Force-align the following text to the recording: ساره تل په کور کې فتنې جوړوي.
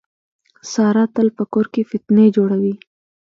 ساره 0.71 1.05
تل 1.15 1.27
په 1.37 1.43
کور 1.53 1.65
کې 1.73 1.81
فتنې 1.91 2.25
جوړوي. 2.35 2.75